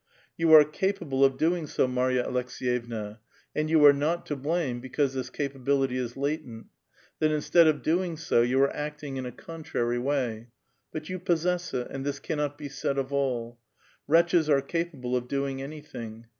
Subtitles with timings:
[0.35, 1.83] You are capable 150 A VITAL QUESTION.
[1.85, 2.25] of doing so, Marya
[3.03, 3.17] Aleks^jevna,
[3.55, 6.65] and you are not to blame because this capability is latent;
[7.19, 10.47] that instead of doing so, you arc acting in a contrary way;
[10.91, 13.59] but you possess it, and this cannot be said of all.
[14.07, 16.25] Wretches are capable of doing anything.